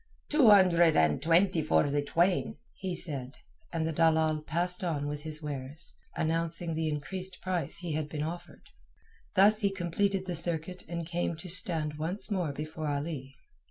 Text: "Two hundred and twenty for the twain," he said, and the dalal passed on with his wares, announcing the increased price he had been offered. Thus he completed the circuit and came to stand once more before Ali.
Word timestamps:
"Two 0.29 0.49
hundred 0.49 0.97
and 0.97 1.21
twenty 1.21 1.61
for 1.61 1.87
the 1.91 2.01
twain," 2.01 2.57
he 2.73 2.95
said, 2.95 3.37
and 3.71 3.85
the 3.85 3.91
dalal 3.93 4.41
passed 4.41 4.83
on 4.83 5.07
with 5.07 5.21
his 5.21 5.43
wares, 5.43 5.95
announcing 6.15 6.73
the 6.73 6.89
increased 6.89 7.39
price 7.39 7.77
he 7.77 7.91
had 7.91 8.09
been 8.09 8.23
offered. 8.23 8.63
Thus 9.35 9.59
he 9.61 9.69
completed 9.69 10.25
the 10.25 10.33
circuit 10.33 10.83
and 10.89 11.05
came 11.05 11.35
to 11.35 11.47
stand 11.47 11.99
once 11.99 12.31
more 12.31 12.51
before 12.51 12.87
Ali. 12.87 13.35